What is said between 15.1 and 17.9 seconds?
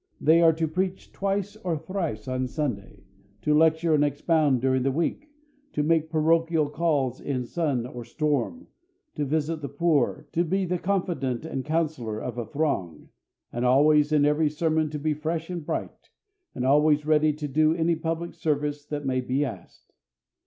fresh and bright, and always ready to do